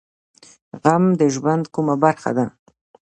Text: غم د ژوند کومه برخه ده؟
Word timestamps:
غم 0.81 1.03
د 1.19 1.21
ژوند 1.35 1.63
کومه 1.73 1.95
برخه 2.03 2.31
ده؟ 2.37 2.45